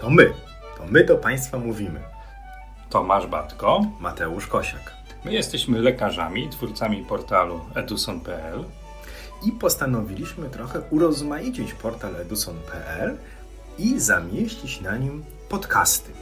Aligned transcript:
To 0.00 0.10
my. 0.10 0.32
To 0.76 0.86
my 0.86 1.04
do 1.04 1.16
Państwa 1.16 1.58
mówimy. 1.58 2.00
Tomasz 2.90 3.26
Batko. 3.26 3.80
Mateusz 4.00 4.46
Kosiak. 4.46 4.92
My 5.24 5.32
jesteśmy 5.32 5.78
lekarzami, 5.78 6.48
twórcami 6.48 7.04
portalu 7.04 7.60
eduson.pl 7.74 8.64
I 9.46 9.52
postanowiliśmy 9.52 10.50
trochę 10.50 10.80
urozmaicić 10.90 11.74
portal 11.74 12.16
eduson.pl 12.16 13.16
i 13.78 14.00
zamieścić 14.00 14.80
na 14.80 14.96
nim 14.96 15.24
podcasty. 15.48 16.12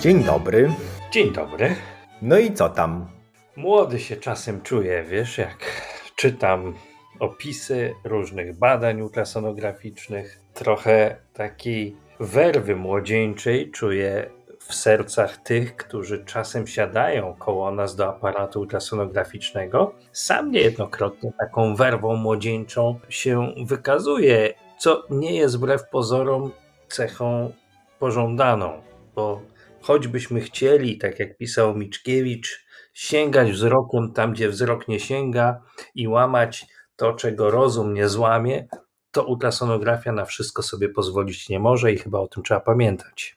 Dzień 0.00 0.24
dobry. 0.24 0.72
Dzień 1.12 1.32
dobry. 1.32 1.76
No 2.22 2.38
i 2.38 2.52
co 2.52 2.68
tam? 2.68 3.06
Młody 3.56 4.00
się 4.00 4.16
czasem 4.16 4.62
czuję, 4.62 5.04
wiesz, 5.08 5.38
jak 5.38 5.81
czytam 6.22 6.74
opisy 7.20 7.94
różnych 8.04 8.58
badań 8.58 9.00
ultrasonograficznych, 9.00 10.40
trochę 10.54 11.16
takiej 11.32 11.96
werwy 12.20 12.76
młodzieńczej 12.76 13.70
czuję 13.70 14.30
w 14.58 14.74
sercach 14.74 15.36
tych, 15.36 15.76
którzy 15.76 16.24
czasem 16.24 16.66
siadają 16.66 17.34
koło 17.38 17.70
nas 17.70 17.96
do 17.96 18.08
aparatu 18.08 18.60
ultrasonograficznego. 18.60 19.94
Sam 20.12 20.50
niejednokrotnie 20.50 21.32
taką 21.38 21.76
werwą 21.76 22.16
młodzieńczą 22.16 22.98
się 23.08 23.54
wykazuje, 23.66 24.54
co 24.78 25.06
nie 25.10 25.36
jest 25.36 25.56
wbrew 25.56 25.88
pozorom 25.88 26.50
cechą 26.88 27.52
pożądaną, 27.98 28.82
bo 29.14 29.42
choćbyśmy 29.80 30.40
chcieli, 30.40 30.98
tak 30.98 31.18
jak 31.18 31.36
pisał 31.36 31.74
Mickiewicz, 31.74 32.61
sięgać 32.92 33.52
wzrokiem 33.52 34.12
tam, 34.12 34.32
gdzie 34.32 34.48
wzrok 34.48 34.88
nie 34.88 35.00
sięga 35.00 35.62
i 35.94 36.08
łamać 36.08 36.66
to, 36.96 37.12
czego 37.12 37.50
rozum 37.50 37.94
nie 37.94 38.08
złamie, 38.08 38.68
to 39.10 39.24
ultrasonografia 39.24 40.12
na 40.12 40.24
wszystko 40.24 40.62
sobie 40.62 40.88
pozwolić 40.88 41.48
nie 41.48 41.60
może 41.60 41.92
i 41.92 41.98
chyba 41.98 42.18
o 42.18 42.28
tym 42.28 42.42
trzeba 42.42 42.60
pamiętać. 42.60 43.36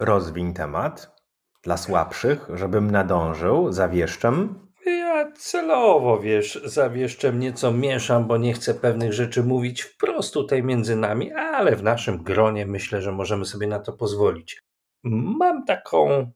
Rozwiń 0.00 0.54
temat 0.54 1.14
dla 1.62 1.76
słabszych, 1.76 2.48
żebym 2.54 2.90
nadążył, 2.90 3.72
zawieszczem. 3.72 4.64
Ja 4.86 5.32
celowo, 5.32 6.20
wiesz, 6.20 6.60
zawieszczem 6.64 7.40
nieco 7.40 7.72
mieszam, 7.72 8.26
bo 8.26 8.36
nie 8.36 8.52
chcę 8.52 8.74
pewnych 8.74 9.12
rzeczy 9.12 9.42
mówić 9.42 9.82
wprost 9.82 10.34
tutaj 10.34 10.62
między 10.62 10.96
nami, 10.96 11.32
ale 11.32 11.76
w 11.76 11.82
naszym 11.82 12.22
gronie 12.22 12.66
myślę, 12.66 13.02
że 13.02 13.12
możemy 13.12 13.44
sobie 13.44 13.66
na 13.66 13.78
to 13.78 13.92
pozwolić. 13.92 14.60
Mam 15.38 15.64
taką 15.64 16.30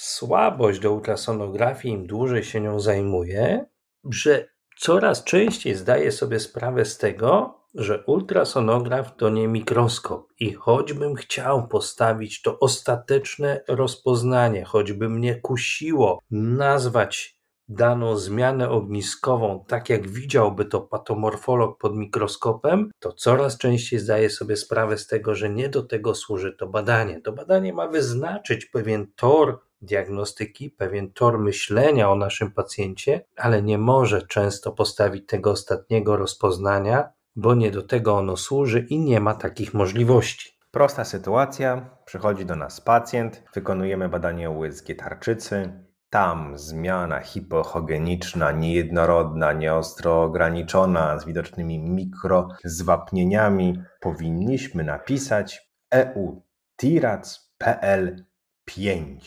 słabość 0.00 0.80
do 0.80 0.92
ultrasonografii, 0.92 1.94
im 1.94 2.06
dłużej 2.06 2.44
się 2.44 2.60
nią 2.60 2.80
zajmuję, 2.80 3.66
że 4.04 4.48
coraz 4.78 5.24
częściej 5.24 5.74
zdaję 5.74 6.12
sobie 6.12 6.40
sprawę 6.40 6.84
z 6.84 6.98
tego, 6.98 7.60
że 7.74 8.04
ultrasonograf 8.06 9.16
to 9.16 9.30
nie 9.30 9.48
mikroskop 9.48 10.28
i 10.38 10.52
choćbym 10.52 11.14
chciał 11.14 11.68
postawić 11.68 12.42
to 12.42 12.58
ostateczne 12.58 13.64
rozpoznanie, 13.68 14.64
choćby 14.64 15.08
mnie 15.08 15.34
kusiło 15.34 16.18
nazwać 16.30 17.40
daną 17.68 18.16
zmianę 18.16 18.70
ogniskową 18.70 19.64
tak, 19.68 19.88
jak 19.90 20.08
widziałby 20.08 20.64
to 20.64 20.80
patomorfolog 20.80 21.78
pod 21.78 21.96
mikroskopem, 21.96 22.90
to 22.98 23.12
coraz 23.12 23.58
częściej 23.58 24.00
zdaję 24.00 24.30
sobie 24.30 24.56
sprawę 24.56 24.98
z 24.98 25.06
tego, 25.06 25.34
że 25.34 25.50
nie 25.50 25.68
do 25.68 25.82
tego 25.82 26.14
służy 26.14 26.52
to 26.52 26.66
badanie. 26.66 27.20
To 27.20 27.32
badanie 27.32 27.72
ma 27.72 27.88
wyznaczyć 27.88 28.66
pewien 28.66 29.06
tor 29.16 29.69
diagnostyki, 29.82 30.70
pewien 30.70 31.12
tor 31.12 31.38
myślenia 31.38 32.10
o 32.10 32.16
naszym 32.16 32.52
pacjencie, 32.52 33.24
ale 33.36 33.62
nie 33.62 33.78
może 33.78 34.22
często 34.22 34.72
postawić 34.72 35.26
tego 35.26 35.50
ostatniego 35.50 36.16
rozpoznania, 36.16 37.12
bo 37.36 37.54
nie 37.54 37.70
do 37.70 37.82
tego 37.82 38.16
ono 38.16 38.36
służy 38.36 38.86
i 38.90 38.98
nie 38.98 39.20
ma 39.20 39.34
takich 39.34 39.74
możliwości. 39.74 40.58
Prosta 40.70 41.04
sytuacja, 41.04 41.96
przychodzi 42.04 42.46
do 42.46 42.56
nas 42.56 42.80
pacjent, 42.80 43.42
wykonujemy 43.54 44.08
badanie 44.08 44.50
USG 44.50 44.86
tarczycy, 44.98 45.72
tam 46.10 46.58
zmiana 46.58 47.20
hipochogeniczna, 47.20 48.52
niejednorodna, 48.52 49.52
nieostro 49.52 50.22
ograniczona, 50.22 51.18
z 51.18 51.24
widocznymi 51.24 51.78
mikrozwapnieniami. 51.78 53.82
Powinniśmy 54.00 54.84
napisać 54.84 55.70
EU 55.90 56.42
TIRAC 56.80 57.52
PL5, 57.62 59.18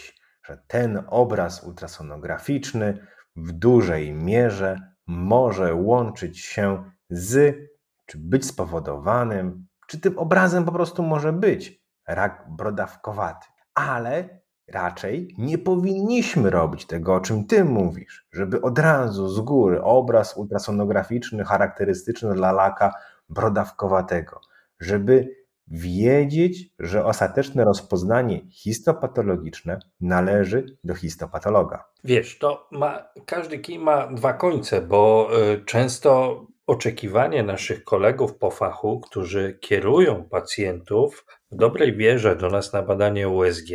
że 0.43 0.63
ten 0.67 1.03
obraz 1.07 1.63
ultrasonograficzny 1.63 3.07
w 3.35 3.51
dużej 3.51 4.13
mierze 4.13 4.93
może 5.07 5.75
łączyć 5.75 6.39
się 6.39 6.83
z, 7.09 7.57
czy 8.05 8.17
być 8.17 8.45
spowodowanym, 8.45 9.67
czy 9.87 9.99
tym 9.99 10.19
obrazem 10.19 10.65
po 10.65 10.71
prostu 10.71 11.03
może 11.03 11.33
być 11.33 11.83
rak 12.07 12.45
brodawkowaty. 12.49 13.47
Ale 13.73 14.41
raczej 14.67 15.35
nie 15.37 15.57
powinniśmy 15.57 16.49
robić 16.49 16.87
tego, 16.87 17.15
o 17.15 17.19
czym 17.19 17.47
ty 17.47 17.65
mówisz, 17.65 18.27
żeby 18.31 18.61
od 18.61 18.79
razu 18.79 19.29
z 19.29 19.39
góry 19.39 19.81
obraz 19.81 20.37
ultrasonograficzny 20.37 21.43
charakterystyczny 21.43 22.33
dla 22.33 22.51
laka 22.51 22.93
brodawkowatego, 23.29 24.41
żeby 24.79 25.42
wiedzieć, 25.67 26.69
że 26.79 27.05
ostateczne 27.05 27.63
rozpoznanie 27.65 28.41
histopatologiczne 28.49 29.79
należy 30.01 30.77
do 30.83 30.95
histopatologa. 30.95 31.83
Wiesz, 32.03 32.37
to 32.39 32.67
ma, 32.71 33.07
każdy 33.25 33.59
kij 33.59 33.79
ma 33.79 34.07
dwa 34.07 34.33
końce, 34.33 34.81
bo 34.81 35.29
y, 35.53 35.65
często 35.65 36.41
oczekiwanie 36.67 37.43
naszych 37.43 37.83
kolegów 37.83 38.37
po 38.37 38.51
fachu, 38.51 38.99
którzy 38.99 39.57
kierują 39.61 40.23
pacjentów 40.29 41.25
w 41.51 41.55
dobrej 41.55 41.97
wierze 41.97 42.35
do 42.35 42.49
nas 42.49 42.73
na 42.73 42.81
badanie 42.81 43.29
USG, 43.29 43.69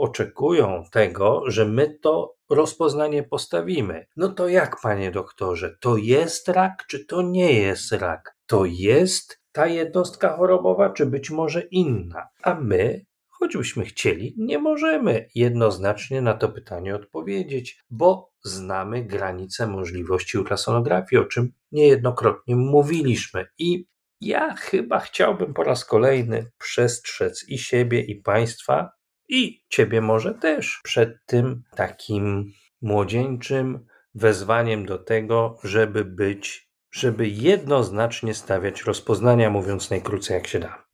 oczekują 0.00 0.84
tego, 0.92 1.42
że 1.46 1.64
my 1.64 1.98
to 2.02 2.36
rozpoznanie 2.50 3.22
postawimy. 3.22 4.06
No 4.16 4.28
to 4.28 4.48
jak, 4.48 4.80
panie 4.80 5.10
doktorze, 5.10 5.76
to 5.80 5.96
jest 5.96 6.48
rak, 6.48 6.84
czy 6.88 7.06
to 7.06 7.22
nie 7.22 7.52
jest 7.52 7.92
rak? 7.92 8.36
To 8.46 8.64
jest 8.64 9.40
ta 9.52 9.66
jednostka 9.66 10.36
chorobowa, 10.36 10.90
czy 10.90 11.06
być 11.06 11.30
może 11.30 11.60
inna? 11.60 12.28
A 12.42 12.54
my, 12.54 13.04
choćbyśmy 13.28 13.84
chcieli, 13.84 14.34
nie 14.38 14.58
możemy 14.58 15.28
jednoznacznie 15.34 16.22
na 16.22 16.34
to 16.34 16.48
pytanie 16.48 16.94
odpowiedzieć, 16.94 17.84
bo 17.90 18.30
znamy 18.44 19.04
granice 19.04 19.66
możliwości 19.66 20.38
ultrasonografii, 20.38 21.22
o 21.22 21.24
czym 21.24 21.52
niejednokrotnie 21.72 22.56
mówiliśmy. 22.56 23.46
I 23.58 23.86
ja 24.20 24.54
chyba 24.54 24.98
chciałbym 24.98 25.54
po 25.54 25.62
raz 25.62 25.84
kolejny 25.84 26.50
przestrzec 26.58 27.48
i 27.48 27.58
siebie, 27.58 28.00
i 28.00 28.16
państwa, 28.16 28.90
i 29.30 29.64
ciebie 29.68 30.00
może 30.00 30.34
też 30.34 30.80
przed 30.84 31.26
tym 31.26 31.62
takim 31.76 32.52
młodzieńczym 32.82 33.86
wezwaniem 34.14 34.86
do 34.86 34.98
tego, 34.98 35.56
żeby 35.64 36.04
być, 36.04 36.70
żeby 36.92 37.28
jednoznacznie 37.28 38.34
stawiać 38.34 38.82
rozpoznania, 38.82 39.50
mówiąc 39.50 39.90
najkrócej 39.90 40.34
jak 40.34 40.46
się 40.46 40.58
da. 40.58 40.84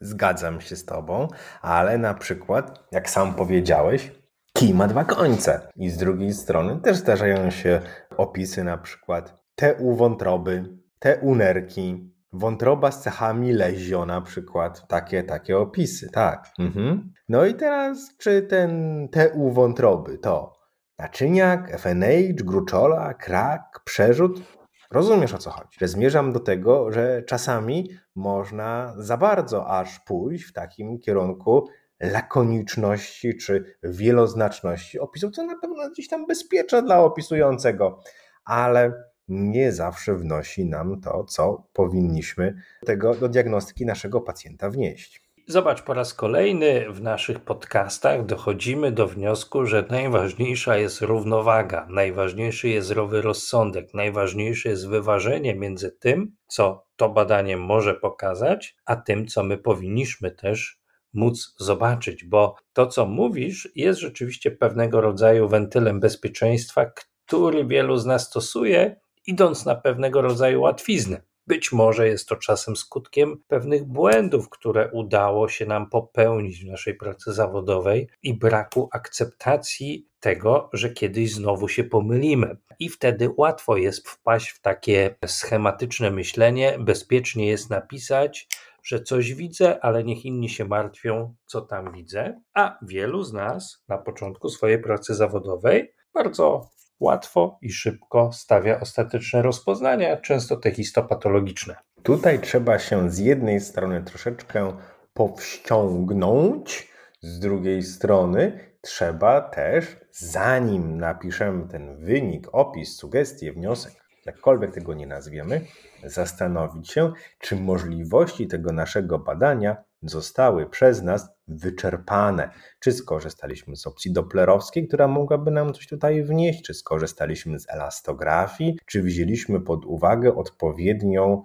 Zgadzam 0.00 0.60
się 0.60 0.76
z 0.76 0.84
Tobą, 0.84 1.28
ale 1.62 1.98
na 1.98 2.14
przykład, 2.14 2.88
jak 2.92 3.10
sam 3.10 3.34
powiedziałeś, 3.34 4.10
kij 4.52 4.74
ma 4.74 4.88
dwa 4.88 5.04
końce. 5.04 5.68
I 5.76 5.90
z 5.90 5.96
drugiej 5.96 6.32
strony 6.32 6.80
też 6.80 6.96
zdarzają 6.96 7.50
się 7.50 7.80
opisy 8.16 8.64
na 8.64 8.78
przykład 8.78 9.40
TU 9.54 9.96
wątroby, 9.96 10.78
TU 10.98 11.34
nerki, 11.34 12.10
Wątroba 12.32 12.90
z 12.90 13.02
cechami 13.02 13.52
lezio 13.52 14.06
na 14.06 14.20
przykład. 14.20 14.88
Takie, 14.88 15.22
takie 15.22 15.58
opisy, 15.58 16.10
tak. 16.10 16.46
Mhm. 16.58 17.12
No 17.28 17.46
i 17.46 17.54
teraz, 17.54 18.16
czy 18.18 18.42
ten 18.42 19.08
TU 19.08 19.50
wątroby 19.50 20.18
to 20.18 20.60
naczyniak, 20.98 21.70
FNH, 21.70 22.34
gruczola, 22.44 23.14
krak, 23.14 23.80
przerzut? 23.84 24.42
Rozumiesz 24.90 25.34
o 25.34 25.38
co 25.38 25.50
chodzi? 25.50 25.78
Że 25.80 25.88
zmierzam 25.88 26.32
do 26.32 26.40
tego, 26.40 26.92
że 26.92 27.22
czasami 27.22 27.90
można 28.14 28.94
za 28.96 29.16
bardzo 29.16 29.66
aż 29.66 30.00
pójść 30.00 30.44
w 30.44 30.52
takim 30.52 30.98
kierunku 30.98 31.68
lakoniczności 32.00 33.36
czy 33.36 33.76
wieloznaczności 33.82 34.98
opisu, 34.98 35.30
co 35.30 35.46
na 35.46 35.58
pewno 35.58 35.90
gdzieś 35.90 36.08
tam 36.08 36.26
bezpieczne 36.26 36.82
dla 36.82 37.00
opisującego, 37.00 38.02
ale 38.44 38.92
nie 39.30 39.72
zawsze 39.72 40.14
wnosi 40.14 40.64
nam 40.64 41.00
to, 41.00 41.24
co 41.24 41.62
powinniśmy 41.72 42.62
tego 42.86 43.14
do 43.14 43.28
diagnostyki 43.28 43.86
naszego 43.86 44.20
pacjenta 44.20 44.70
wnieść. 44.70 45.30
Zobacz, 45.46 45.82
po 45.82 45.94
raz 45.94 46.14
kolejny 46.14 46.92
w 46.92 47.02
naszych 47.02 47.40
podcastach. 47.40 48.26
Dochodzimy 48.26 48.92
do 48.92 49.06
wniosku, 49.06 49.66
że 49.66 49.86
najważniejsza 49.90 50.76
jest 50.76 51.00
równowaga, 51.00 51.86
najważniejszy 51.90 52.68
jest 52.68 52.86
zdrowy 52.86 53.22
rozsądek, 53.22 53.94
najważniejsze 53.94 54.68
jest 54.68 54.88
wyważenie 54.88 55.54
między 55.54 55.92
tym, 55.92 56.36
co 56.46 56.86
to 56.96 57.08
badanie 57.08 57.56
może 57.56 57.94
pokazać, 57.94 58.76
a 58.84 58.96
tym, 58.96 59.26
co 59.26 59.42
my 59.42 59.58
powinniśmy 59.58 60.30
też 60.30 60.80
móc 61.14 61.54
zobaczyć, 61.58 62.24
bo 62.24 62.54
to, 62.72 62.86
co 62.86 63.06
mówisz, 63.06 63.68
jest 63.74 64.00
rzeczywiście 64.00 64.50
pewnego 64.50 65.00
rodzaju 65.00 65.48
wentylem 65.48 66.00
bezpieczeństwa, 66.00 66.86
który 67.26 67.64
wielu 67.64 67.96
z 67.96 68.06
nas 68.06 68.26
stosuje 68.26 69.00
idąc 69.30 69.66
na 69.66 69.74
pewnego 69.74 70.22
rodzaju 70.22 70.60
łatwiznę. 70.60 71.22
Być 71.46 71.72
może 71.72 72.08
jest 72.08 72.28
to 72.28 72.36
czasem 72.36 72.76
skutkiem 72.76 73.42
pewnych 73.48 73.84
błędów, 73.84 74.50
które 74.50 74.90
udało 74.92 75.48
się 75.48 75.66
nam 75.66 75.90
popełnić 75.90 76.64
w 76.64 76.66
naszej 76.66 76.94
pracy 76.94 77.32
zawodowej 77.32 78.08
i 78.22 78.34
braku 78.34 78.88
akceptacji 78.92 80.08
tego, 80.20 80.70
że 80.72 80.90
kiedyś 80.90 81.34
znowu 81.34 81.68
się 81.68 81.84
pomylimy. 81.84 82.56
I 82.78 82.88
wtedy 82.88 83.30
łatwo 83.36 83.76
jest 83.76 84.08
wpaść 84.08 84.50
w 84.50 84.60
takie 84.60 85.14
schematyczne 85.26 86.10
myślenie. 86.10 86.76
Bezpiecznie 86.80 87.46
jest 87.46 87.70
napisać, 87.70 88.48
że 88.82 89.02
coś 89.02 89.34
widzę, 89.34 89.84
ale 89.84 90.04
niech 90.04 90.24
inni 90.24 90.48
się 90.48 90.64
martwią, 90.64 91.34
co 91.46 91.60
tam 91.60 91.92
widzę. 91.92 92.40
A 92.54 92.78
wielu 92.82 93.22
z 93.22 93.32
nas 93.32 93.84
na 93.88 93.98
początku 93.98 94.48
swojej 94.48 94.82
pracy 94.82 95.14
zawodowej 95.14 95.92
bardzo 96.14 96.70
łatwo 97.00 97.58
i 97.62 97.70
szybko 97.72 98.32
stawia 98.32 98.80
ostateczne 98.80 99.42
rozpoznania, 99.42 100.16
często 100.16 100.56
te 100.56 100.70
histopatologiczne. 100.70 101.76
Tutaj 102.02 102.40
trzeba 102.40 102.78
się 102.78 103.10
z 103.10 103.18
jednej 103.18 103.60
strony 103.60 104.02
troszeczkę 104.02 104.76
powściągnąć, 105.14 106.90
z 107.22 107.38
drugiej 107.38 107.82
strony 107.82 108.70
trzeba 108.80 109.40
też, 109.40 109.96
zanim 110.12 110.98
napiszemy 110.98 111.68
ten 111.68 111.96
wynik, 111.96 112.48
opis, 112.52 112.96
sugestie, 112.96 113.52
wniosek, 113.52 113.92
jakkolwiek 114.26 114.74
tego 114.74 114.94
nie 114.94 115.06
nazwiemy, 115.06 115.60
zastanowić 116.04 116.90
się, 116.90 117.12
czy 117.38 117.56
możliwości 117.56 118.46
tego 118.46 118.72
naszego 118.72 119.18
badania 119.18 119.76
zostały 120.02 120.70
przez 120.70 121.02
nas 121.02 121.28
wyczerpane. 121.48 122.50
Czy 122.80 122.92
skorzystaliśmy 122.92 123.76
z 123.76 123.86
opcji 123.86 124.12
doplerowskiej, 124.12 124.88
która 124.88 125.08
mogłaby 125.08 125.50
nam 125.50 125.74
coś 125.74 125.86
tutaj 125.86 126.22
wnieść, 126.22 126.62
czy 126.62 126.74
skorzystaliśmy 126.74 127.58
z 127.58 127.70
elastografii, 127.70 128.78
czy 128.86 129.02
wzięliśmy 129.02 129.60
pod 129.60 129.84
uwagę 129.84 130.34
odpowiednią 130.34 131.42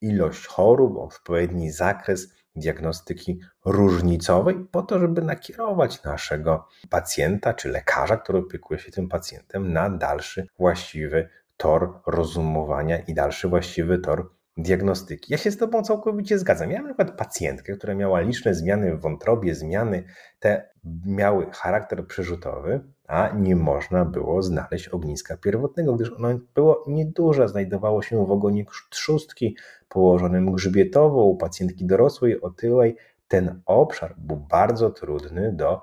ilość 0.00 0.46
chorób, 0.46 0.98
odpowiedni 0.98 1.70
zakres 1.70 2.28
diagnostyki 2.56 3.40
różnicowej, 3.64 4.66
po 4.70 4.82
to, 4.82 4.98
żeby 4.98 5.22
nakierować 5.22 6.02
naszego 6.02 6.68
pacjenta 6.90 7.54
czy 7.54 7.68
lekarza, 7.68 8.16
który 8.16 8.38
opiekuje 8.38 8.80
się 8.80 8.92
tym 8.92 9.08
pacjentem, 9.08 9.72
na 9.72 9.90
dalszy 9.90 10.46
właściwy 10.58 11.28
tor 11.56 12.00
rozumowania 12.06 12.98
i 12.98 13.14
dalszy 13.14 13.48
właściwy 13.48 13.98
tor 13.98 14.30
diagnostyki. 14.56 15.32
Ja 15.32 15.38
się 15.38 15.50
z 15.50 15.56
Tobą 15.56 15.82
całkowicie 15.82 16.38
zgadzam. 16.38 16.68
Miałem 16.68 16.82
na 16.84 16.94
przykład 16.94 17.18
pacjentkę, 17.18 17.72
która 17.72 17.94
miała 17.94 18.20
liczne 18.20 18.54
zmiany 18.54 18.96
w 18.96 19.00
wątrobie, 19.00 19.54
zmiany 19.54 20.04
te 20.38 20.68
miały 21.06 21.46
charakter 21.50 22.06
przerzutowy, 22.06 22.80
a 23.06 23.28
nie 23.36 23.56
można 23.56 24.04
było 24.04 24.42
znaleźć 24.42 24.88
ogniska 24.88 25.36
pierwotnego, 25.36 25.94
gdyż 25.94 26.12
ono 26.12 26.28
było 26.54 26.84
nieduże, 26.86 27.48
znajdowało 27.48 28.02
się 28.02 28.26
w 28.26 28.30
ogonie 28.30 28.64
trzustki 28.90 29.56
położonym 29.88 30.52
grzbietowo 30.52 31.24
u 31.24 31.36
pacjentki 31.36 31.86
dorosłej, 31.86 32.40
otyłej. 32.40 32.96
Ten 33.28 33.62
obszar 33.66 34.14
był 34.18 34.36
bardzo 34.36 34.90
trudny 34.90 35.52
do 35.52 35.80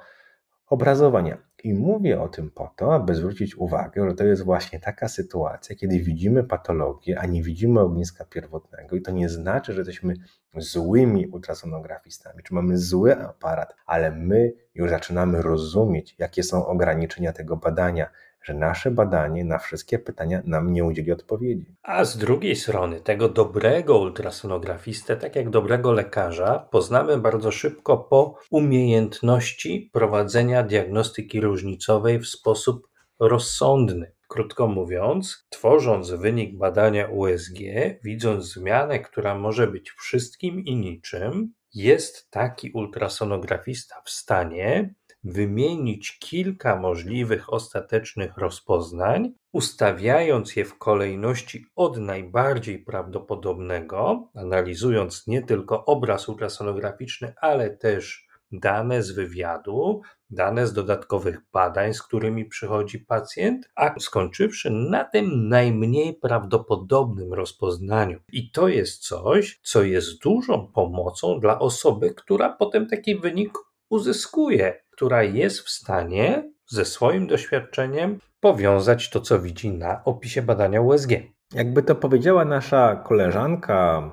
obrazowania. 0.68 1.49
I 1.63 1.73
mówię 1.73 2.21
o 2.21 2.27
tym 2.27 2.51
po 2.51 2.73
to, 2.75 2.95
aby 2.95 3.15
zwrócić 3.15 3.57
uwagę, 3.57 4.09
że 4.09 4.15
to 4.15 4.23
jest 4.23 4.44
właśnie 4.44 4.79
taka 4.79 5.07
sytuacja, 5.07 5.75
kiedy 5.75 6.00
widzimy 6.00 6.44
patologię, 6.44 7.19
a 7.19 7.25
nie 7.25 7.44
widzimy 7.44 7.79
ogniska 7.79 8.25
pierwotnego. 8.25 8.95
I 8.95 9.01
to 9.01 9.11
nie 9.11 9.29
znaczy, 9.29 9.73
że 9.73 9.79
jesteśmy 9.79 10.13
złymi 10.57 11.27
ultrasonografistami, 11.27 12.44
czy 12.44 12.53
mamy 12.53 12.77
zły 12.77 13.17
aparat, 13.17 13.75
ale 13.85 14.11
my 14.11 14.53
już 14.75 14.89
zaczynamy 14.89 15.41
rozumieć, 15.41 16.15
jakie 16.19 16.44
są 16.44 16.65
ograniczenia 16.65 17.33
tego 17.33 17.57
badania, 17.57 18.09
że 18.41 18.53
nasze 18.53 18.91
badanie 18.91 19.45
na 19.45 19.59
wszystkie 19.59 20.00
pytania 20.00 20.41
nam 20.45 20.74
nie 20.74 20.83
udzieli 20.83 21.12
odpowiedzi. 21.12 21.75
A 21.83 22.06
z 22.06 22.18
drugiej 22.18 22.56
strony, 22.56 23.01
tego 23.01 23.30
dobrego 23.30 24.00
ultrasonografistę, 24.00 25.18
tak 25.18 25.36
jak 25.36 25.50
dobrego 25.50 25.91
lekarza, 25.91 26.68
poznamy 26.71 27.18
bardzo 27.18 27.51
szybko 27.51 27.97
po 27.97 28.36
umiejętności 28.51 29.89
prowadzenia 29.94 30.63
diagnostyki 30.63 31.41
różnicowej 31.41 32.19
w 32.19 32.27
sposób 32.27 32.89
rozsądny. 33.19 34.12
Krótko 34.27 34.68
mówiąc, 34.68 35.47
tworząc 35.50 36.12
wynik 36.12 36.57
badania 36.57 37.07
USG, 37.07 37.59
widząc 38.03 38.53
zmianę, 38.53 39.00
która 39.00 39.35
może 39.35 39.68
być 39.68 39.92
wszystkim 39.92 40.59
i 40.65 40.75
niczym, 40.75 41.53
jest 41.74 42.31
taki 42.31 42.71
ultrasonografista 42.71 44.01
w 44.06 44.09
stanie 44.09 44.94
wymienić 45.24 46.19
kilka 46.19 46.75
możliwych 46.75 47.54
ostatecznych 47.54 48.38
rozpoznań, 48.38 49.33
ustawiając 49.51 50.56
je 50.56 50.66
w 50.66 50.77
kolejności 50.77 51.66
od 51.75 51.98
najbardziej 51.98 52.80
prawdopodobnego, 52.80 54.30
analizując 54.36 55.27
nie 55.27 55.42
tylko 55.42 55.86
obraz 55.86 56.30
ultrasonograficzny, 56.30 57.33
ale 57.42 57.69
też 57.69 58.30
dane 58.51 59.04
z 59.04 59.12
wywiadu, 59.12 60.01
dane 60.30 60.68
z 60.68 60.74
dodatkowych 60.74 61.42
badań, 61.54 61.94
z 61.94 62.04
którymi 62.04 62.45
przychodzi 62.45 63.00
pacjent, 63.00 63.69
a 63.75 64.00
skończywszy 64.00 64.69
na 64.71 65.04
tym 65.04 65.50
najmniej 65.50 66.13
prawdopodobnym 66.13 67.33
rozpoznaniu. 67.33 68.19
I 68.31 68.51
to 68.51 68.68
jest 68.68 69.07
coś, 69.07 69.60
co 69.63 69.83
jest 69.83 70.21
dużą 70.24 70.68
pomocą 70.68 71.39
dla 71.39 71.60
osoby, 71.60 72.13
która 72.13 72.50
potem 72.50 72.88
taki 72.88 73.16
wynik 73.16 73.54
uzyskuje 73.89 74.80
która 75.00 75.24
jest 75.24 75.59
w 75.59 75.69
stanie 75.69 76.51
ze 76.68 76.86
swoim 76.86 77.27
doświadczeniem 77.27 78.19
powiązać 78.39 79.09
to, 79.09 79.21
co 79.21 79.39
widzi 79.39 79.69
na 79.71 80.03
opisie 80.03 80.41
badania 80.41 80.81
USG. 80.81 81.12
Jakby 81.53 81.83
to 81.83 81.95
powiedziała 81.95 82.45
nasza 82.45 82.95
koleżanka, 82.95 84.12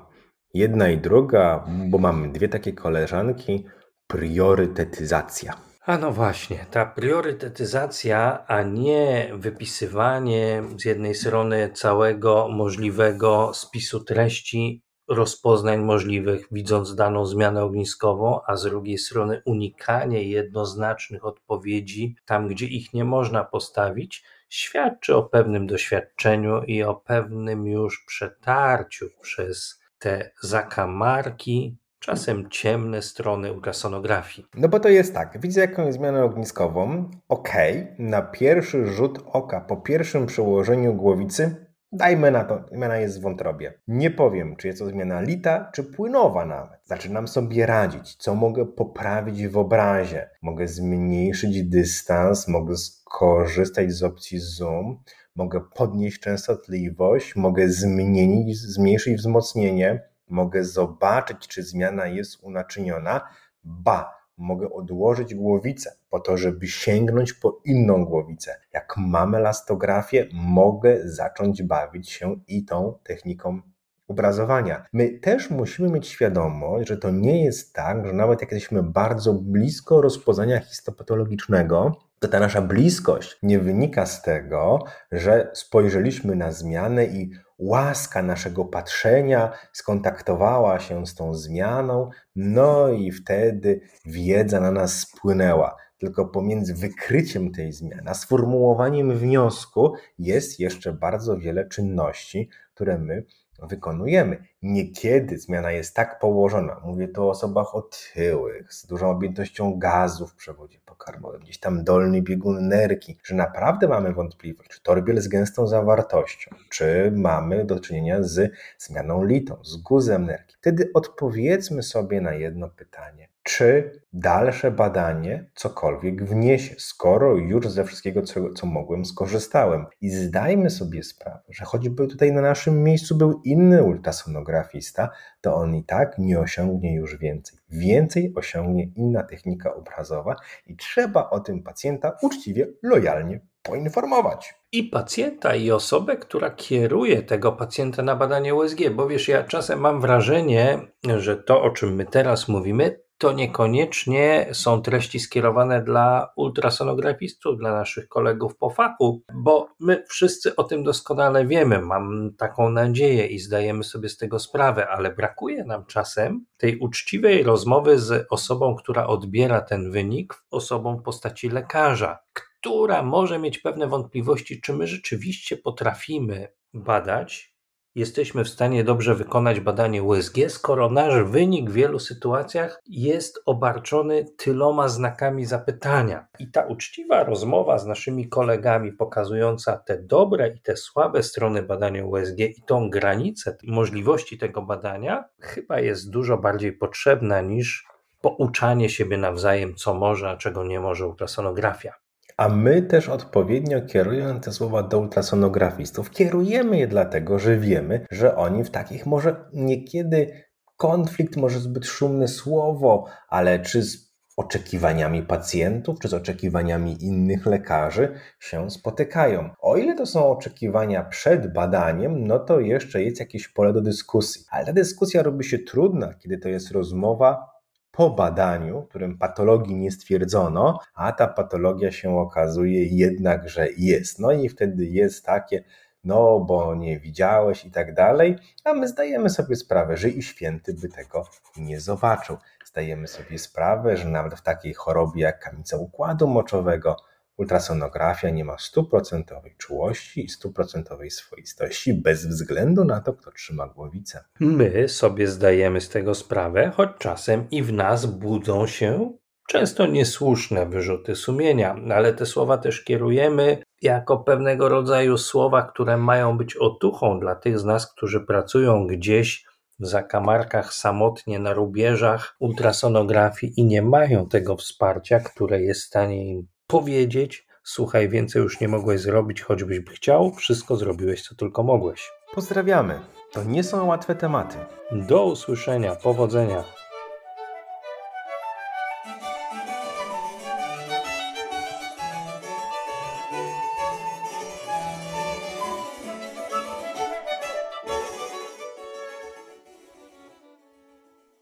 jedna 0.53 0.89
i 0.89 0.97
druga, 0.97 1.65
bo 1.89 1.97
mamy 1.97 2.31
dwie 2.31 2.49
takie 2.49 2.73
koleżanki, 2.73 3.65
priorytetyzacja. 4.07 5.53
A 5.85 5.97
no 5.97 6.11
właśnie, 6.11 6.65
ta 6.71 6.85
priorytetyzacja, 6.85 8.45
a 8.47 8.63
nie 8.63 9.31
wypisywanie 9.33 10.63
z 10.77 10.85
jednej 10.85 11.15
strony 11.15 11.69
całego 11.73 12.47
możliwego 12.47 13.51
spisu 13.53 14.03
treści 14.03 14.83
rozpoznań 15.07 15.81
możliwych, 15.81 16.47
widząc 16.51 16.95
daną 16.95 17.25
zmianę 17.25 17.63
ogniskową, 17.63 18.39
a 18.47 18.55
z 18.55 18.63
drugiej 18.63 18.97
strony 18.97 19.41
unikanie 19.45 20.23
jednoznacznych 20.23 21.25
odpowiedzi 21.25 22.15
tam, 22.25 22.47
gdzie 22.47 22.65
ich 22.65 22.93
nie 22.93 23.05
można 23.05 23.43
postawić, 23.43 24.23
świadczy 24.49 25.15
o 25.15 25.23
pewnym 25.23 25.67
doświadczeniu 25.67 26.63
i 26.63 26.83
o 26.83 26.95
pewnym 26.95 27.65
już 27.65 28.03
przetarciu 28.07 29.09
przez 29.21 29.81
te 29.99 30.31
zakamarki, 30.41 31.77
czasem 31.99 32.49
ciemne 32.49 33.01
strony 33.01 33.53
ultrasonografii. 33.53 34.47
No 34.55 34.67
bo 34.67 34.79
to 34.79 34.89
jest 34.89 35.13
tak, 35.13 35.41
widzę 35.41 35.61
jakąś 35.61 35.93
zmianę 35.93 36.23
ogniskową, 36.23 37.09
ok, 37.29 37.53
na 37.99 38.21
pierwszy 38.21 38.87
rzut 38.87 39.19
oka, 39.25 39.61
po 39.61 39.77
pierwszym 39.77 40.25
przełożeniu 40.25 40.93
głowicy 40.93 41.66
Dajmy 41.91 42.31
na 42.31 42.43
to, 42.43 42.65
zmiana 42.71 42.97
jest 42.97 43.19
w 43.19 43.21
wątrobie. 43.21 43.73
Nie 43.87 44.11
powiem, 44.11 44.55
czy 44.55 44.67
jest 44.67 44.79
to 44.79 44.85
zmiana 44.85 45.21
lita, 45.21 45.71
czy 45.73 45.83
płynowa 45.83 46.45
nawet. 46.45 46.79
Zaczynam 46.85 47.27
sobie 47.27 47.65
radzić, 47.65 48.15
co 48.15 48.35
mogę 48.35 48.65
poprawić 48.65 49.47
w 49.47 49.57
obrazie. 49.57 50.29
Mogę 50.41 50.67
zmniejszyć 50.67 51.63
dystans, 51.63 52.47
mogę 52.47 52.77
skorzystać 52.77 53.91
z 53.91 54.03
opcji 54.03 54.39
zoom, 54.39 54.99
mogę 55.35 55.61
podnieść 55.75 56.19
częstotliwość, 56.19 57.35
mogę 57.35 57.69
zmienić, 57.69 58.57
zmniejszyć 58.57 59.17
wzmocnienie, 59.17 60.03
mogę 60.29 60.63
zobaczyć, 60.63 61.47
czy 61.47 61.63
zmiana 61.63 62.07
jest 62.07 62.43
unaczyniona. 62.43 63.21
Ba, 63.63 64.16
mogę 64.37 64.73
odłożyć 64.73 65.35
głowicę 65.35 65.91
po 66.09 66.19
to, 66.19 66.37
żeby 66.37 66.67
sięgnąć 66.67 67.33
po 67.33 67.61
inną 67.65 68.05
głowicę. 68.05 68.55
Jak 68.73 68.93
mam 68.97 69.35
elastografię, 69.35 70.27
mogę 70.33 71.09
zacząć 71.09 71.63
bawić 71.63 72.09
się 72.09 72.39
i 72.47 72.65
tą 72.65 72.99
techniką 73.03 73.61
obrazowania. 74.07 74.85
My 74.93 75.09
też 75.09 75.49
musimy 75.49 75.89
mieć 75.89 76.07
świadomość, 76.07 76.87
że 76.87 76.97
to 76.97 77.11
nie 77.11 77.43
jest 77.43 77.73
tak, 77.73 78.07
że 78.07 78.13
nawet 78.13 78.41
jak 78.41 78.51
jesteśmy 78.51 78.83
bardzo 78.83 79.33
blisko 79.33 80.01
rozpoznania 80.01 80.59
histopatologicznego, 80.59 82.06
to 82.19 82.27
ta 82.27 82.39
nasza 82.39 82.61
bliskość 82.61 83.37
nie 83.43 83.59
wynika 83.59 84.05
z 84.05 84.21
tego, 84.21 84.83
że 85.11 85.51
spojrzeliśmy 85.53 86.35
na 86.35 86.51
zmianę 86.51 87.05
i 87.05 87.31
łaska 87.57 88.21
naszego 88.21 88.65
patrzenia 88.65 89.51
skontaktowała 89.73 90.79
się 90.79 91.07
z 91.07 91.15
tą 91.15 91.33
zmianą, 91.33 92.09
no 92.35 92.89
i 92.89 93.11
wtedy 93.11 93.81
wiedza 94.05 94.59
na 94.59 94.71
nas 94.71 94.99
spłynęła. 94.99 95.75
Tylko 95.97 96.25
pomiędzy 96.25 96.73
wykryciem 96.73 97.51
tej 97.51 97.73
zmiany 97.73 98.09
a 98.09 98.13
sformułowaniem 98.13 99.17
wniosku 99.17 99.93
jest 100.19 100.59
jeszcze 100.59 100.93
bardzo 100.93 101.37
wiele 101.37 101.67
czynności, 101.67 102.49
które 102.73 102.97
my 102.97 103.23
wykonujemy. 103.65 104.43
niekiedy 104.61 105.37
zmiana 105.37 105.71
jest 105.71 105.95
tak 105.95 106.19
położona, 106.19 106.81
mówię 106.83 107.07
tu 107.07 107.23
o 107.23 107.29
osobach 107.29 107.75
otyłych, 107.75 108.73
z 108.73 108.85
dużą 108.85 109.09
objętością 109.09 109.79
gazu 109.79 110.27
w 110.27 110.35
przewodzie 110.35 110.79
pokarmowym, 110.85 111.41
gdzieś 111.41 111.59
tam 111.59 111.83
dolny 111.83 112.21
biegun 112.21 112.67
nerki, 112.67 113.17
że 113.23 113.35
naprawdę 113.35 113.87
mamy 113.87 114.13
wątpliwość, 114.13 114.69
czy 114.69 114.81
torbiel 114.81 115.21
z 115.21 115.27
gęstą 115.27 115.67
zawartością, 115.67 116.55
czy 116.69 117.11
mamy 117.15 117.65
do 117.65 117.79
czynienia 117.79 118.23
z 118.23 118.51
zmianą 118.77 119.23
litą, 119.23 119.57
z 119.63 119.77
guzem 119.77 120.25
nerki. 120.25 120.55
Wtedy 120.59 120.91
odpowiedzmy 120.93 121.83
sobie 121.83 122.21
na 122.21 122.33
jedno 122.33 122.69
pytanie 122.69 123.29
czy 123.47 124.01
dalsze 124.13 124.71
badanie 124.71 125.49
cokolwiek 125.55 126.23
wniesie, 126.23 126.75
skoro 126.77 127.35
już 127.35 127.69
ze 127.69 127.83
wszystkiego, 127.83 128.21
co, 128.21 128.53
co 128.53 128.67
mogłem, 128.67 129.05
skorzystałem. 129.05 129.85
I 130.01 130.09
zdajmy 130.09 130.69
sobie 130.69 131.03
sprawę, 131.03 131.41
że 131.49 131.65
choćby 131.65 132.07
tutaj 132.07 132.31
na 132.31 132.41
naszym 132.41 132.83
miejscu 132.83 133.15
był 133.15 133.41
inny 133.43 133.83
ultrasonografista, 133.83 135.09
to 135.41 135.55
on 135.55 135.75
i 135.75 135.83
tak 135.83 136.17
nie 136.17 136.39
osiągnie 136.39 136.95
już 136.95 137.17
więcej. 137.17 137.59
Więcej 137.69 138.33
osiągnie 138.35 138.87
inna 138.95 139.23
technika 139.23 139.75
obrazowa 139.75 140.35
i 140.65 140.75
trzeba 140.75 141.29
o 141.29 141.39
tym 141.39 141.63
pacjenta 141.63 142.17
uczciwie, 142.21 142.67
lojalnie 142.83 143.39
poinformować. 143.63 144.55
I 144.71 144.83
pacjenta, 144.83 145.55
i 145.55 145.71
osobę, 145.71 146.17
która 146.17 146.49
kieruje 146.49 147.23
tego 147.23 147.51
pacjenta 147.51 148.03
na 148.03 148.15
badanie 148.15 148.55
USG, 148.55 148.89
bo 148.89 149.07
wiesz, 149.07 149.27
ja 149.27 149.43
czasem 149.43 149.79
mam 149.79 150.01
wrażenie, 150.01 150.79
że 151.17 151.37
to, 151.37 151.61
o 151.61 151.69
czym 151.69 151.95
my 151.95 152.05
teraz 152.05 152.47
mówimy, 152.47 153.06
to 153.17 153.31
niekoniecznie 153.31 154.49
są 154.53 154.81
treści 154.81 155.19
skierowane 155.19 155.83
dla 155.83 156.29
ultrasonografistów, 156.35 157.57
dla 157.57 157.73
naszych 157.73 158.07
kolegów 158.07 158.57
po 158.57 158.69
fachu, 158.69 159.21
bo 159.33 159.67
my 159.79 160.03
wszyscy 160.09 160.55
o 160.55 160.63
tym 160.63 160.83
doskonale 160.83 161.45
wiemy, 161.45 161.81
mam 161.81 162.33
taką 162.37 162.69
nadzieję 162.69 163.27
i 163.27 163.39
zdajemy 163.39 163.83
sobie 163.83 164.09
z 164.09 164.17
tego 164.17 164.39
sprawę, 164.39 164.87
ale 164.87 165.13
brakuje 165.13 165.63
nam 165.63 165.85
czasem 165.85 166.45
tej 166.57 166.79
uczciwej 166.79 167.43
rozmowy 167.43 167.99
z 167.99 168.27
osobą, 168.29 168.75
która 168.75 169.07
odbiera 169.07 169.61
ten 169.61 169.91
wynik, 169.91 170.33
osobą 170.51 170.97
w 170.97 171.03
postaci 171.03 171.49
lekarza, 171.49 172.19
która 172.33 173.03
może 173.03 173.39
mieć 173.39 173.59
pewne 173.59 173.87
wątpliwości, 173.87 174.61
czy 174.61 174.73
my 174.73 174.87
rzeczywiście 174.87 175.57
potrafimy 175.57 176.47
badać 176.73 177.56
jesteśmy 177.97 178.43
w 178.43 178.49
stanie 178.49 178.83
dobrze 178.83 179.15
wykonać 179.15 179.59
badanie 179.59 180.03
USG, 180.03 180.35
skoro 180.47 180.89
nasz 180.89 181.23
wynik 181.23 181.69
w 181.69 181.73
wielu 181.73 181.99
sytuacjach 181.99 182.81
jest 182.85 183.39
obarczony 183.45 184.25
tyloma 184.37 184.87
znakami 184.87 185.45
zapytania. 185.45 186.27
I 186.39 186.51
ta 186.51 186.61
uczciwa 186.61 187.23
rozmowa 187.23 187.77
z 187.77 187.85
naszymi 187.85 188.29
kolegami, 188.29 188.91
pokazująca 188.91 189.77
te 189.77 190.01
dobre 190.01 190.49
i 190.49 190.61
te 190.61 190.77
słabe 190.77 191.23
strony 191.23 191.63
badania 191.63 192.05
USG 192.05 192.39
i 192.39 192.63
tą 192.67 192.89
granicę 192.89 193.57
możliwości 193.63 194.37
tego 194.37 194.61
badania, 194.61 195.25
chyba 195.39 195.79
jest 195.79 196.09
dużo 196.09 196.37
bardziej 196.37 196.73
potrzebna 196.73 197.41
niż 197.41 197.87
pouczanie 198.21 198.89
siebie 198.89 199.17
nawzajem, 199.17 199.75
co 199.75 199.93
może, 199.93 200.29
a 200.29 200.37
czego 200.37 200.63
nie 200.63 200.79
może 200.79 201.07
ultrasonografia. 201.07 201.93
A 202.37 202.49
my 202.49 202.81
też 202.81 203.09
odpowiednio 203.09 203.81
kierując 203.81 204.45
te 204.45 204.51
słowa 204.51 204.83
do 204.83 204.99
ultrasonografistów, 204.99 206.11
kierujemy 206.11 206.77
je 206.77 206.87
dlatego, 206.87 207.39
że 207.39 207.57
wiemy, 207.57 208.05
że 208.11 208.35
oni 208.35 208.63
w 208.63 208.71
takich 208.71 209.05
może 209.05 209.35
niekiedy 209.53 210.43
konflikt, 210.77 211.37
może 211.37 211.59
zbyt 211.59 211.85
szumne 211.85 212.27
słowo, 212.27 213.05
ale 213.29 213.59
czy 213.59 213.83
z 213.83 214.07
oczekiwaniami 214.37 215.23
pacjentów, 215.23 215.99
czy 215.99 216.07
z 216.07 216.13
oczekiwaniami 216.13 217.05
innych 217.05 217.45
lekarzy 217.45 218.19
się 218.39 218.71
spotykają. 218.71 219.49
O 219.59 219.77
ile 219.77 219.95
to 219.95 220.05
są 220.05 220.31
oczekiwania 220.31 221.03
przed 221.03 221.53
badaniem, 221.53 222.27
no 222.27 222.39
to 222.39 222.59
jeszcze 222.59 223.03
jest 223.03 223.19
jakieś 223.19 223.47
pole 223.47 223.73
do 223.73 223.81
dyskusji. 223.81 224.45
Ale 224.49 224.65
ta 224.65 224.73
dyskusja 224.73 225.23
robi 225.23 225.43
się 225.45 225.59
trudna, 225.59 226.13
kiedy 226.13 226.37
to 226.37 226.49
jest 226.49 226.71
rozmowa 226.71 227.56
po 227.97 228.09
badaniu, 228.09 228.81
którym 228.81 229.17
patologii 229.17 229.75
nie 229.75 229.91
stwierdzono, 229.91 230.79
a 230.95 231.11
ta 231.11 231.27
patologia 231.27 231.91
się 231.91 232.19
okazuje 232.19 232.85
jednak, 232.85 233.49
że 233.49 233.67
jest. 233.77 234.19
No 234.19 234.31
i 234.31 234.49
wtedy 234.49 234.85
jest 234.85 235.25
takie, 235.25 235.63
no 236.03 236.39
bo 236.39 236.75
nie 236.75 236.99
widziałeś 236.99 237.65
i 237.65 237.71
tak 237.71 237.93
dalej, 237.93 238.35
a 238.63 238.73
my 238.73 238.87
zdajemy 238.87 239.29
sobie 239.29 239.55
sprawę, 239.55 239.97
że 239.97 240.09
i 240.09 240.23
święty 240.23 240.73
by 240.73 240.89
tego 240.89 241.25
nie 241.57 241.79
zobaczył. 241.79 242.37
Zdajemy 242.65 243.07
sobie 243.07 243.39
sprawę, 243.39 243.97
że 243.97 244.09
nawet 244.09 244.35
w 244.35 244.41
takiej 244.41 244.73
chorobie 244.73 245.21
jak 245.21 245.39
kamica 245.39 245.77
układu 245.77 246.27
moczowego 246.27 246.95
Ultrasonografia 247.37 248.29
nie 248.29 248.45
ma 248.45 248.57
stuprocentowej 248.57 249.55
czułości 249.57 250.25
i 250.25 250.29
stuprocentowej 250.29 251.11
swoistości 251.11 251.93
bez 251.93 252.27
względu 252.27 252.85
na 252.85 253.01
to, 253.01 253.13
kto 253.13 253.31
trzyma 253.31 253.67
głowicę. 253.67 254.23
My 254.39 254.89
sobie 254.89 255.27
zdajemy 255.27 255.81
z 255.81 255.89
tego 255.89 256.15
sprawę, 256.15 256.71
choć 256.75 256.89
czasem 256.99 257.49
i 257.51 257.63
w 257.63 257.73
nas 257.73 258.05
budzą 258.05 258.67
się 258.67 259.13
często 259.47 259.87
niesłuszne 259.87 260.65
wyrzuty 260.65 261.15
sumienia, 261.15 261.75
ale 261.95 262.13
te 262.13 262.25
słowa 262.25 262.57
też 262.57 262.83
kierujemy 262.83 263.57
jako 263.81 264.17
pewnego 264.17 264.69
rodzaju 264.69 265.17
słowa, 265.17 265.61
które 265.61 265.97
mają 265.97 266.37
być 266.37 266.55
otuchą 266.55 267.19
dla 267.19 267.35
tych 267.35 267.59
z 267.59 267.65
nas, 267.65 267.93
którzy 267.93 268.21
pracują 268.21 268.87
gdzieś 268.87 269.45
w 269.79 269.87
zakamarkach 269.87 270.73
samotnie 270.73 271.39
na 271.39 271.53
rubieżach 271.53 272.35
ultrasonografii 272.39 273.53
i 273.59 273.65
nie 273.65 273.81
mają 273.81 274.29
tego 274.29 274.55
wsparcia, 274.55 275.19
które 275.19 275.61
jest 275.61 275.81
w 275.81 275.87
stanie 275.87 276.31
im 276.31 276.47
powiedzieć: 276.67 277.47
Słuchaj, 277.63 278.09
więcej 278.09 278.41
już 278.41 278.59
nie 278.59 278.67
mogłeś 278.67 279.01
zrobić, 279.01 279.41
choćbyś 279.41 279.79
chciał, 279.89 280.33
wszystko 280.33 280.75
zrobiłeś, 280.75 281.21
co 281.21 281.35
tylko 281.35 281.63
mogłeś. 281.63 282.11
Pozdrawiamy. 282.35 282.99
To 283.31 283.43
nie 283.43 283.63
są 283.63 283.85
łatwe 283.85 284.15
tematy. 284.15 284.57
Do 284.91 285.25
usłyszenia, 285.25 285.95
powodzenia. 285.95 286.63